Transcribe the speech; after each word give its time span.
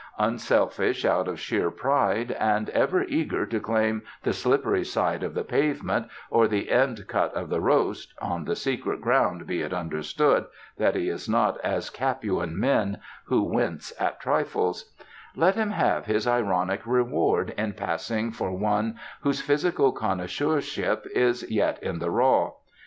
Unselfish 0.17 1.05
out 1.05 1.27
of 1.27 1.39
sheer 1.39 1.69
pride, 1.69 2.31
and 2.39 2.71
ever 2.71 3.03
eager 3.03 3.45
to 3.45 3.59
claim 3.59 4.01
the 4.23 4.33
slippery 4.33 4.83
side 4.83 5.21
of 5.21 5.35
the 5.35 5.43
pavement, 5.43 6.07
or 6.31 6.47
the 6.47 6.71
end 6.71 7.05
cut 7.07 7.31
of 7.35 7.49
the 7.49 7.61
roast 7.61 8.11
(on 8.19 8.45
the 8.45 8.55
secret 8.55 8.99
ground, 8.99 9.45
be 9.45 9.61
it 9.61 9.71
understood, 9.71 10.45
that 10.79 10.95
he 10.95 11.07
is 11.07 11.29
not 11.29 11.61
as 11.63 11.91
Capuan 11.91 12.59
men, 12.59 12.97
who 13.25 13.43
wince 13.43 13.93
at 13.99 14.19
trifles), 14.19 14.91
let 15.35 15.53
him 15.53 15.69
have 15.69 16.07
his 16.07 16.25
ironic 16.25 16.81
reward 16.87 17.53
in 17.55 17.73
passing 17.73 18.31
for 18.31 18.51
one 18.57 18.97
whose 19.21 19.39
physical 19.41 19.91
connoisseurship 19.91 21.05
is 21.13 21.47
yet 21.51 21.77
in 21.83 21.99
the 21.99 22.09
raw. 22.09 22.49